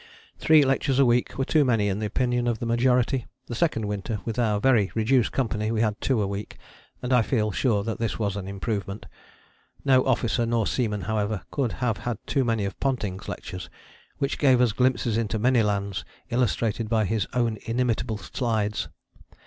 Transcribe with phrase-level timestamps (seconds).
[0.39, 3.27] "Three lectures a week were too many in the opinion of the majority.
[3.45, 6.57] The second winter with our very reduced company we had two a week,
[7.03, 9.05] and I feel sure that this was an improvement.
[9.85, 13.69] No officer nor seaman, however, could have had too many of Ponting's lectures,
[14.17, 18.87] which gave us glimpses into many lands illustrated by his own inimitable slides.